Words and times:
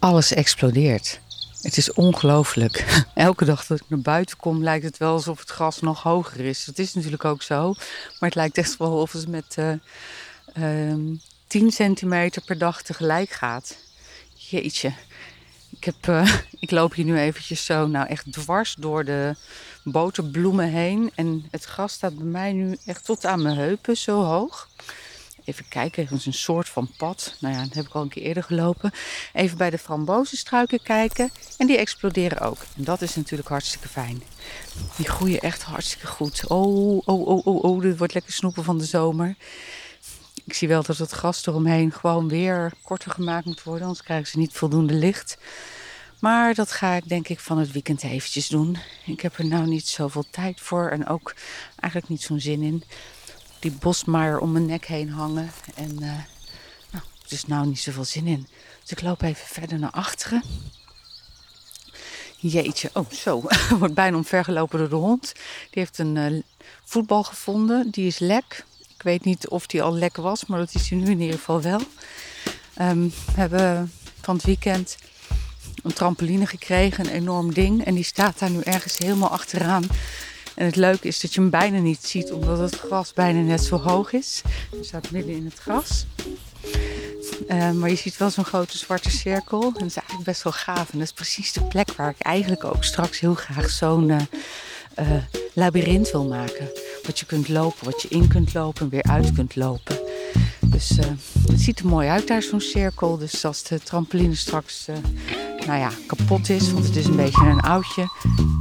Alles 0.00 0.34
explodeert. 0.34 1.20
Het 1.60 1.76
is 1.76 1.92
ongelooflijk. 1.92 2.84
Elke 3.14 3.44
dag 3.44 3.66
dat 3.66 3.80
ik 3.80 3.84
naar 3.88 4.00
buiten 4.00 4.36
kom, 4.36 4.62
lijkt 4.62 4.84
het 4.84 4.98
wel 4.98 5.12
alsof 5.12 5.38
het 5.38 5.50
gras 5.50 5.80
nog 5.80 6.02
hoger 6.02 6.40
is. 6.40 6.64
Dat 6.64 6.78
is 6.78 6.94
natuurlijk 6.94 7.24
ook 7.24 7.42
zo. 7.42 7.72
Maar 8.18 8.28
het 8.28 8.34
lijkt 8.34 8.58
echt 8.58 8.76
wel 8.76 9.00
of 9.00 9.12
het 9.12 9.28
met 9.28 9.56
uh, 10.58 10.94
10 11.46 11.70
centimeter 11.70 12.42
per 12.42 12.58
dag 12.58 12.82
tegelijk 12.82 13.30
gaat. 13.30 13.76
Jeetje. 14.34 14.92
Ik, 15.70 15.84
heb, 15.84 16.06
uh, 16.06 16.34
ik 16.60 16.70
loop 16.70 16.94
hier 16.94 17.04
nu 17.04 17.18
eventjes 17.18 17.64
zo, 17.64 17.86
nou 17.86 18.06
echt 18.06 18.32
dwars 18.32 18.74
door 18.78 19.04
de 19.04 19.34
boterbloemen 19.82 20.68
heen. 20.68 21.10
En 21.14 21.46
het 21.50 21.64
gras 21.64 21.92
staat 21.92 22.16
bij 22.16 22.26
mij 22.26 22.52
nu 22.52 22.76
echt 22.84 23.04
tot 23.04 23.24
aan 23.24 23.42
mijn 23.42 23.56
heupen, 23.56 23.96
zo 23.96 24.22
hoog. 24.22 24.68
Even 25.50 25.68
kijken, 25.68 26.02
het 26.02 26.12
is 26.12 26.26
een 26.26 26.32
soort 26.32 26.68
van 26.68 26.90
pad. 26.96 27.36
Nou 27.40 27.54
ja, 27.54 27.62
dat 27.62 27.74
heb 27.74 27.86
ik 27.86 27.94
al 27.94 28.02
een 28.02 28.08
keer 28.08 28.22
eerder 28.22 28.42
gelopen. 28.42 28.92
Even 29.32 29.56
bij 29.56 29.70
de 29.70 29.78
frambozenstruiken 29.78 30.82
kijken. 30.82 31.30
En 31.58 31.66
die 31.66 31.76
exploderen 31.76 32.40
ook. 32.40 32.58
En 32.76 32.84
dat 32.84 33.02
is 33.02 33.14
natuurlijk 33.14 33.48
hartstikke 33.48 33.88
fijn. 33.88 34.22
Die 34.96 35.08
groeien 35.08 35.40
echt 35.40 35.62
hartstikke 35.62 36.06
goed. 36.06 36.46
Oh, 36.48 36.96
oh, 36.96 37.26
oh, 37.26 37.46
oh, 37.46 37.64
oh. 37.64 37.80
Dit 37.80 37.98
wordt 37.98 38.14
lekker 38.14 38.32
snoepen 38.32 38.64
van 38.64 38.78
de 38.78 38.84
zomer. 38.84 39.36
Ik 40.44 40.54
zie 40.54 40.68
wel 40.68 40.82
dat 40.82 40.98
het 40.98 41.10
gras 41.10 41.46
eromheen 41.46 41.92
gewoon 41.92 42.28
weer 42.28 42.72
korter 42.82 43.10
gemaakt 43.10 43.44
moet 43.44 43.62
worden. 43.62 43.82
Anders 43.82 44.02
krijgen 44.02 44.28
ze 44.28 44.38
niet 44.38 44.52
voldoende 44.52 44.94
licht. 44.94 45.38
Maar 46.20 46.54
dat 46.54 46.72
ga 46.72 46.94
ik 46.94 47.08
denk 47.08 47.28
ik 47.28 47.40
van 47.40 47.58
het 47.58 47.72
weekend 47.72 48.02
eventjes 48.02 48.48
doen. 48.48 48.76
Ik 49.06 49.20
heb 49.20 49.38
er 49.38 49.46
nou 49.46 49.66
niet 49.66 49.88
zoveel 49.88 50.24
tijd 50.30 50.60
voor 50.60 50.88
en 50.88 51.06
ook 51.08 51.34
eigenlijk 51.76 52.12
niet 52.12 52.22
zo'n 52.22 52.40
zin 52.40 52.62
in 52.62 52.84
die 53.60 53.70
bosmaaier 53.70 54.38
om 54.38 54.52
mijn 54.52 54.66
nek 54.66 54.86
heen 54.86 55.10
hangen. 55.10 55.50
En 55.74 55.90
uh, 55.92 55.98
nou, 56.90 57.04
er 57.24 57.32
is 57.32 57.46
nou 57.46 57.66
niet 57.66 57.80
zoveel 57.80 58.04
zin 58.04 58.26
in. 58.26 58.48
Dus 58.80 58.90
ik 58.90 59.02
loop 59.02 59.22
even 59.22 59.46
verder 59.46 59.78
naar 59.78 59.90
achteren. 59.90 60.42
Jeetje, 62.36 62.90
oh 62.92 63.10
zo, 63.10 63.42
wordt 63.78 63.94
bijna 63.94 64.16
omvergelopen 64.16 64.78
door 64.78 64.88
de 64.88 64.94
hond. 64.94 65.32
Die 65.70 65.82
heeft 65.82 65.98
een 65.98 66.16
uh, 66.16 66.42
voetbal 66.84 67.22
gevonden, 67.22 67.90
die 67.90 68.06
is 68.06 68.18
lek. 68.18 68.64
Ik 68.94 69.02
weet 69.02 69.24
niet 69.24 69.48
of 69.48 69.66
die 69.66 69.82
al 69.82 69.94
lek 69.94 70.16
was, 70.16 70.46
maar 70.46 70.58
dat 70.58 70.74
is 70.74 70.90
hij 70.90 70.98
nu 70.98 71.10
in 71.10 71.20
ieder 71.20 71.38
geval 71.38 71.60
wel. 71.60 71.80
Um, 72.80 73.08
we 73.08 73.40
hebben 73.40 73.92
van 74.20 74.34
het 74.34 74.44
weekend 74.44 74.96
een 75.82 75.92
trampoline 75.92 76.46
gekregen, 76.46 77.06
een 77.06 77.12
enorm 77.12 77.54
ding. 77.54 77.84
En 77.84 77.94
die 77.94 78.04
staat 78.04 78.38
daar 78.38 78.50
nu 78.50 78.60
ergens 78.60 78.98
helemaal 78.98 79.30
achteraan. 79.30 79.84
En 80.60 80.66
het 80.66 80.76
leuke 80.76 81.08
is 81.08 81.20
dat 81.20 81.34
je 81.34 81.40
hem 81.40 81.50
bijna 81.50 81.78
niet 81.78 82.04
ziet, 82.04 82.32
omdat 82.32 82.58
het 82.58 82.74
gras 82.74 83.12
bijna 83.12 83.40
net 83.40 83.64
zo 83.64 83.76
hoog 83.76 84.12
is. 84.12 84.42
Hij 84.70 84.84
staat 84.84 85.10
midden 85.10 85.34
in 85.34 85.44
het 85.44 85.58
gras. 85.58 86.06
Uh, 87.48 87.70
maar 87.70 87.90
je 87.90 87.96
ziet 87.96 88.16
wel 88.16 88.30
zo'n 88.30 88.44
grote 88.44 88.78
zwarte 88.78 89.10
cirkel. 89.10 89.62
En 89.62 89.72
dat 89.72 89.82
is 89.82 89.96
eigenlijk 89.96 90.24
best 90.24 90.42
wel 90.42 90.52
gaaf. 90.52 90.92
En 90.92 90.98
dat 90.98 91.06
is 91.06 91.12
precies 91.12 91.52
de 91.52 91.62
plek 91.62 91.92
waar 91.92 92.10
ik 92.10 92.20
eigenlijk 92.20 92.64
ook 92.64 92.84
straks 92.84 93.20
heel 93.20 93.34
graag 93.34 93.70
zo'n 93.70 94.10
uh, 94.10 94.20
labyrint 95.52 96.10
wil 96.10 96.24
maken. 96.24 96.70
Wat 97.02 97.18
je 97.18 97.26
kunt 97.26 97.48
lopen, 97.48 97.84
wat 97.84 98.02
je 98.02 98.08
in 98.08 98.28
kunt 98.28 98.54
lopen 98.54 98.82
en 98.82 98.88
weer 98.88 99.02
uit 99.02 99.32
kunt 99.32 99.56
lopen. 99.56 99.98
Dus 100.60 100.88
het 101.48 101.60
ziet 101.60 101.78
er 101.78 101.86
mooi 101.86 102.08
uit 102.08 102.26
daar, 102.26 102.42
zo'n 102.42 102.60
cirkel. 102.60 103.18
Dus 103.18 103.44
als 103.44 103.62
de 103.62 103.78
trampoline 103.78 104.34
straks 104.34 104.86
nou 105.70 105.82
ja, 105.82 105.90
kapot 106.06 106.48
is, 106.48 106.72
want 106.72 106.84
het 106.86 106.96
is 106.96 107.06
een 107.06 107.16
beetje 107.16 107.44
een 107.44 107.60
oudje, 107.60 108.08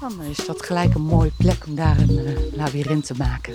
dan 0.00 0.22
is 0.22 0.46
dat 0.46 0.62
gelijk 0.62 0.94
een 0.94 1.02
mooie 1.02 1.30
plek 1.36 1.66
om 1.66 1.74
daar 1.74 1.98
een 1.98 2.10
uh, 2.10 2.38
labyrint 2.52 3.06
te 3.06 3.14
maken. 3.16 3.54